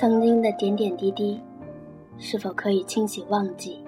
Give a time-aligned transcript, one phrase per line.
[0.00, 1.38] 曾经的点点滴滴，
[2.18, 3.84] 是否可以清洗忘记？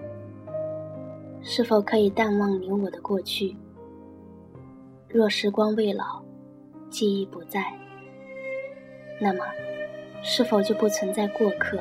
[1.41, 3.57] 是否可以淡忘你我的过去？
[5.09, 6.23] 若时光未老，
[6.91, 7.65] 记忆不在，
[9.19, 9.43] 那么，
[10.23, 11.79] 是否就不存在过客，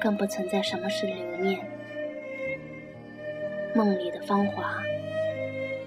[0.00, 1.58] 更不存在什么是留念？
[3.74, 4.80] 梦里的芳华，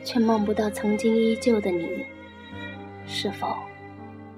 [0.04, 2.06] 却梦不到曾经依旧的你。
[3.08, 3.56] 是否，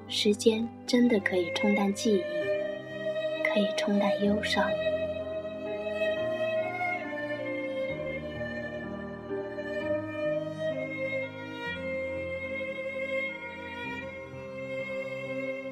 [0.08, 2.24] 时间真的可以冲淡记忆，
[3.54, 4.68] 可以冲淡忧伤？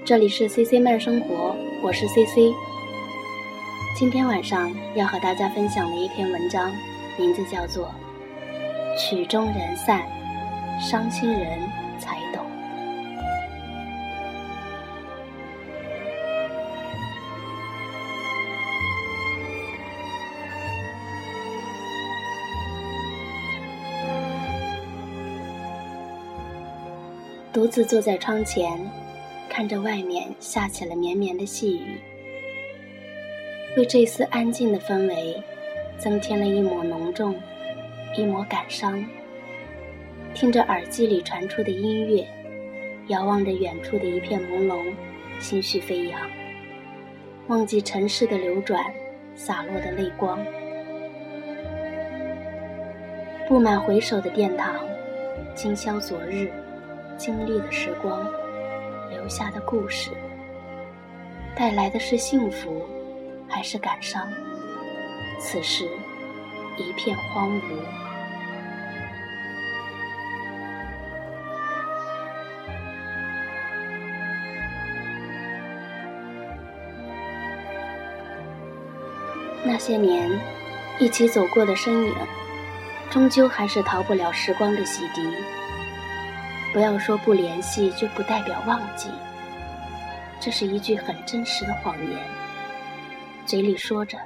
[0.05, 2.53] 这里是 C C 慢生活，我是 C C。
[3.97, 6.71] 今天晚上要和大家分享的一篇文章，
[7.17, 7.91] 名字叫做
[8.99, 10.03] 《曲终人散，
[10.79, 12.40] 伤心人才懂》。
[27.61, 28.75] 独自坐在窗前。
[29.47, 31.99] 看着外面下起了绵绵的细雨，
[33.77, 35.39] 为这丝安静的氛围
[35.95, 37.39] 增添了一抹浓重，
[38.17, 39.05] 一抹感伤。
[40.33, 42.25] 听着耳机里传出的音乐，
[43.09, 44.81] 遥望着远处的一片朦胧，
[45.39, 46.19] 心绪飞扬，
[47.45, 48.83] 忘记尘世的流转，
[49.35, 50.43] 洒落的泪光。
[53.47, 54.79] 布满回首的殿堂，
[55.53, 56.49] 今宵昨日
[57.21, 58.27] 经历的时光。
[59.11, 60.09] 留下的故事，
[61.55, 62.83] 带来的是幸福，
[63.47, 64.27] 还是感伤？
[65.39, 65.87] 此时，
[66.77, 67.61] 一片荒芜。
[79.63, 80.27] 那些年，
[80.97, 82.15] 一起走过的身影，
[83.11, 85.60] 终究还是逃不了时光的洗涤。
[86.73, 89.09] 不要说不联系就不代表忘记，
[90.39, 92.17] 这是一句很真实的谎言。
[93.45, 94.17] 嘴里说着，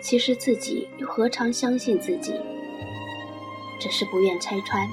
[0.00, 2.40] 其实自己又何尝相信自己？
[3.80, 4.86] 只是不愿拆穿，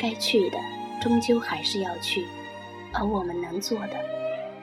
[0.00, 0.58] 该去的
[1.00, 2.26] 终究还是要去，
[2.92, 3.96] 而我们能做的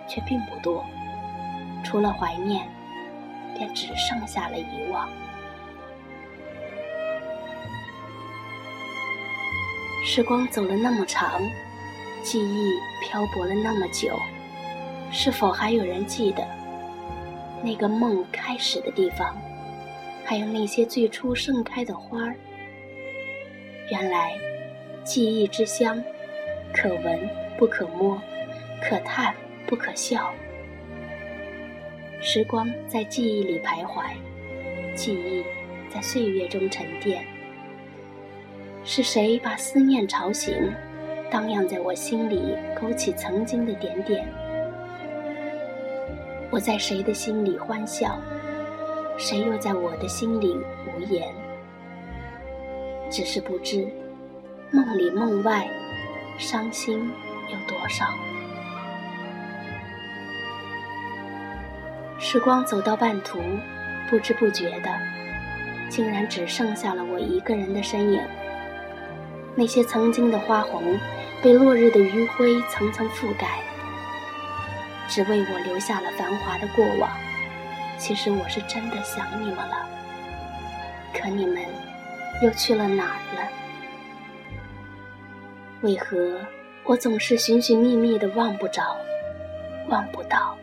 [0.06, 0.86] 却并不多，
[1.84, 2.68] 除了怀念，
[3.58, 5.10] 便只剩下了遗忘。
[10.06, 11.42] 时光走了那么长。
[12.24, 14.20] 记忆漂泊了那么久，
[15.12, 16.46] 是否还有人记得
[17.64, 19.36] 那个梦开始的地方？
[20.26, 22.36] 还有那些最初盛开的花儿？
[23.90, 24.38] 原来，
[25.04, 26.04] 记忆之乡，
[26.72, 28.22] 可闻不可摸，
[28.82, 29.34] 可叹
[29.66, 30.32] 不可笑。
[32.22, 34.04] 时光在记忆里徘徊，
[34.94, 35.44] 记忆
[35.92, 37.26] 在岁月中沉淀。
[38.84, 40.54] 是谁把思念吵醒？
[41.32, 44.28] 荡漾在我心里，勾起曾经的点点。
[46.50, 48.20] 我在谁的心里欢笑，
[49.16, 50.58] 谁又在我的心里
[50.88, 51.28] 无言？
[53.12, 53.88] 只是不知，
[54.72, 55.70] 梦里梦外，
[56.40, 57.12] 伤心
[57.48, 58.06] 有多少？
[62.18, 63.40] 时光走到半途，
[64.10, 64.90] 不知不觉的，
[65.90, 68.22] 竟然只剩下了我一个人的身影。
[69.56, 70.82] 那些曾经的花红，
[71.42, 73.48] 被落日的余晖层层覆盖，
[75.08, 77.10] 只为我留下了繁华的过往。
[77.98, 79.88] 其实我是真的想你们了，
[81.14, 81.64] 可你们
[82.42, 83.50] 又去了哪儿了？
[85.82, 86.42] 为何
[86.84, 88.98] 我总是寻寻觅觅的望不着，
[89.88, 90.58] 望不到？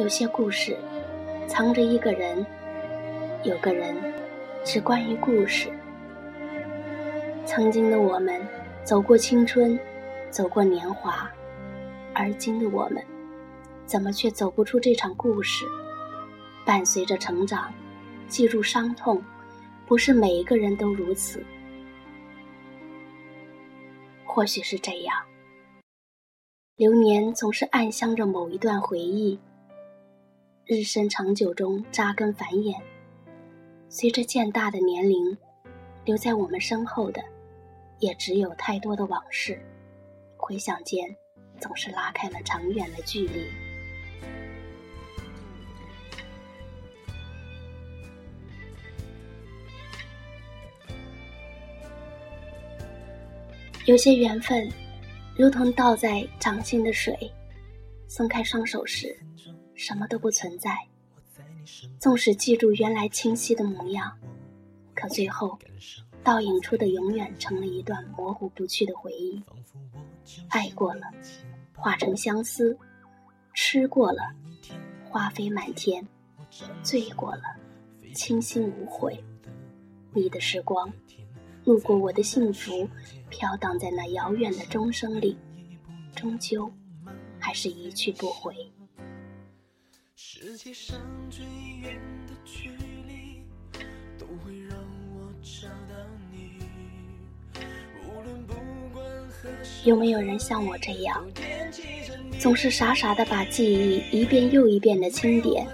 [0.00, 0.74] 有些故事
[1.46, 2.44] 藏着一个人，
[3.44, 3.94] 有个人
[4.64, 5.70] 是关于故事。
[7.44, 8.40] 曾经的我们
[8.84, 9.78] 走过青春，
[10.30, 11.30] 走过年华，
[12.14, 13.04] 而今的我们
[13.84, 15.66] 怎么却走不出这场故事？
[16.64, 17.70] 伴随着成长，
[18.28, 19.22] 记住伤痛，
[19.86, 21.44] 不是每一个人都如此。
[24.24, 25.14] 或许是这样，
[26.76, 29.38] 流年总是暗香着某一段回忆。
[30.64, 32.80] 日深长久中扎根繁衍，
[33.88, 35.36] 随着渐大的年龄，
[36.04, 37.20] 留在我们身后的
[37.98, 39.60] 也只有太多的往事，
[40.36, 41.14] 回想间
[41.60, 43.44] 总是拉开了长远的距离。
[53.84, 54.70] 有些缘分
[55.36, 57.18] 如同倒在掌心的水，
[58.06, 59.18] 松开双手时。
[59.82, 60.78] 什么都不存在。
[61.98, 64.16] 纵使记住原来清晰的模样，
[64.94, 65.58] 可最后，
[66.22, 69.42] 倒影出的永远成了一段模糊不去的回忆。
[70.48, 71.02] 爱过了，
[71.74, 72.76] 化成相思；
[73.54, 74.22] 吃过了，
[75.10, 76.04] 花飞满天；
[76.84, 77.42] 醉过了，
[78.14, 79.22] 清心无悔。
[80.14, 80.92] 你的时光。
[81.64, 82.88] 路过我的幸福，
[83.30, 85.36] 飘荡在那遥远的钟声里，
[86.14, 86.70] 终究
[87.38, 88.54] 还是一去不回。
[99.84, 101.24] 有没有人像我这样，
[102.38, 105.66] 总是傻傻的把记忆一遍又一遍的清点，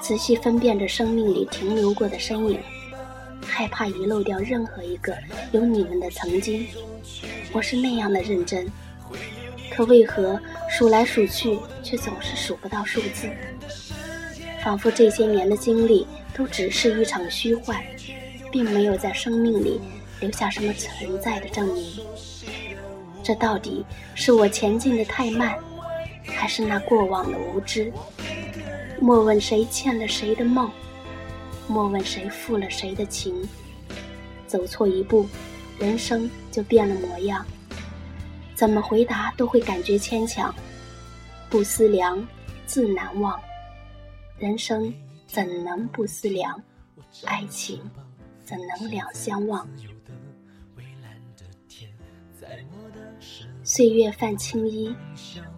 [0.00, 2.60] 仔细分辨着生命里停留过的身影？
[3.42, 5.16] 害怕遗漏掉任何一个
[5.52, 6.66] 有你们的曾经，
[7.52, 8.70] 我是那样的认真，
[9.70, 10.38] 可为何
[10.76, 13.30] 数来数去却总是数不到数字？
[14.62, 17.82] 仿佛这些年的经历都只是一场虚幻，
[18.52, 19.80] 并没有在生命里
[20.20, 22.00] 留下什么存在的证明。
[23.22, 25.58] 这到底是我前进的太慢，
[26.26, 27.90] 还是那过往的无知？
[29.00, 30.70] 莫问谁欠了谁的梦。
[31.66, 33.48] 莫问谁负了谁的情，
[34.46, 35.26] 走错一步，
[35.78, 37.46] 人生就变了模样。
[38.56, 40.52] 怎么回答都会感觉牵强。
[41.50, 42.26] 不思量，
[42.64, 43.38] 自难忘。
[44.38, 44.92] 人生
[45.26, 46.60] 怎能不思量？
[47.24, 47.80] 爱情
[48.42, 49.68] 怎能两相忘？
[53.62, 54.94] 岁月泛青衣，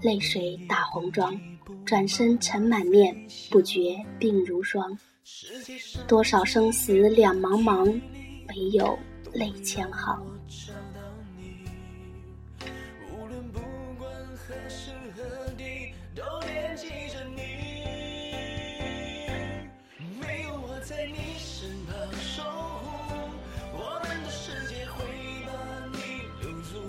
[0.01, 1.41] 泪水打红妆，
[1.85, 3.15] 转身尘满面，
[3.51, 4.99] 不觉鬓如霜。
[6.09, 7.85] 多少生死两茫茫，
[8.49, 8.99] 唯有
[9.33, 10.27] 泪千行。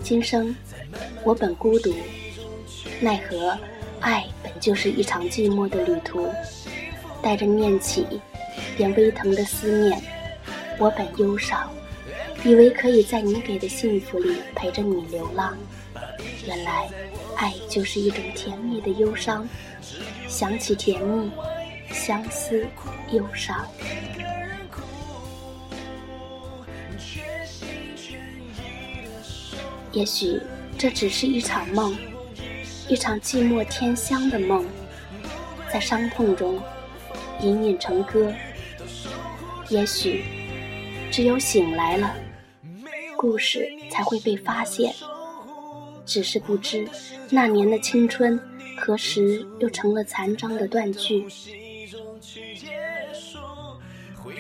[0.10, 0.56] 今生
[1.24, 1.94] 我本孤独，
[3.00, 3.56] 奈何
[4.00, 6.28] 爱本就是一场寂寞的旅途，
[7.22, 8.08] 带着念起。
[8.76, 10.02] 便微疼的思念，
[10.80, 11.70] 我本忧伤，
[12.44, 15.56] 以为可以在你给的幸福里陪着你流浪。
[16.48, 16.90] 原来，
[17.36, 19.48] 爱就是一种甜蜜的忧伤。
[20.28, 21.30] 想起甜蜜，
[21.92, 22.66] 相思，
[23.12, 23.64] 忧伤。
[29.92, 30.40] 也许
[30.78, 31.98] 这只是一场梦，
[32.88, 34.66] 一场寂寞天香的梦，
[35.72, 36.62] 在伤痛中
[37.42, 38.32] 隐隐成歌。
[39.70, 40.24] 也许，
[41.12, 42.16] 只有醒来了，
[43.18, 44.94] 故事才会被发现。
[46.06, 46.88] 只是不知
[47.30, 48.40] 那年的青春，
[48.78, 51.26] 何时又成了残章的断句。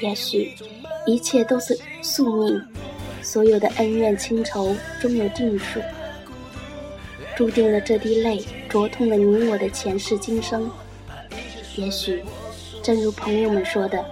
[0.01, 0.55] 也许，
[1.05, 2.61] 一切都是宿命，
[3.29, 5.79] 所有的恩怨情仇终有定数，
[7.37, 10.67] 注定了这滴泪灼痛了你我的前世今生。
[11.75, 12.23] 也许，
[12.81, 14.03] 正如朋友们说的。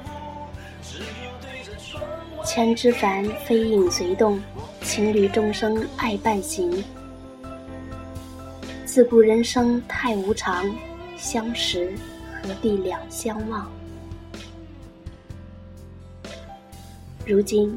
[2.45, 4.39] 千之凡，飞影随动；
[4.83, 6.83] 情侣终生爱伴行。
[8.85, 10.69] 自古人生太无常，
[11.17, 11.91] 相识
[12.43, 13.67] 何必两相忘？
[17.25, 17.75] 如今，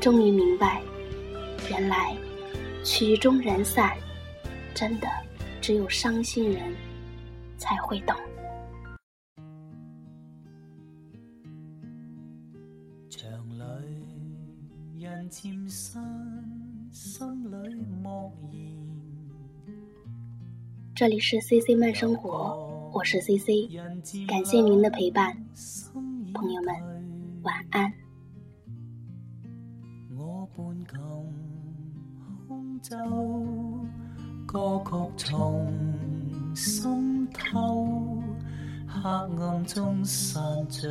[0.00, 0.80] 终于明白，
[1.68, 2.16] 原来
[2.82, 3.94] 曲终人散，
[4.74, 5.06] 真的
[5.60, 6.74] 只有伤心人
[7.58, 8.16] 才会懂。
[20.94, 23.68] 这里是 C C 慢生活，我是 C C，
[24.26, 25.36] 感谢您的陪伴，
[26.32, 26.74] 朋友们
[27.42, 27.92] 晚安。
[30.60, 31.00] 半琴
[32.46, 32.94] 空奏，
[34.46, 35.72] 歌曲从
[36.54, 38.22] 心透，
[38.86, 40.86] 黑暗中散着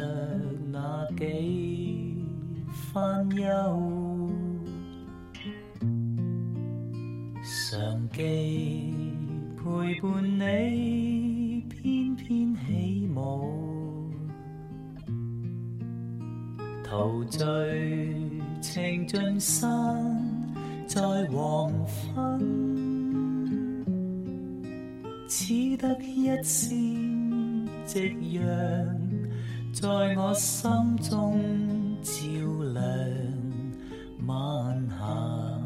[0.72, 2.26] 那几
[2.72, 4.30] 番忧。
[7.44, 8.92] 常记
[9.56, 14.12] 陪伴你翩翩起舞，
[16.84, 18.29] 陶醉
[18.62, 19.66] 情尽散
[20.88, 21.72] 在黄
[22.16, 22.40] 昏
[25.28, 26.70] 只得一线
[27.86, 28.44] 夕阳
[29.72, 29.88] 在
[30.18, 31.40] 我心中
[32.02, 32.14] 照
[32.74, 32.86] 亮
[34.28, 35.60] 晚霞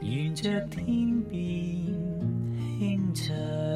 [0.00, 1.40] 沿着天边
[2.78, 3.69] 轻唱。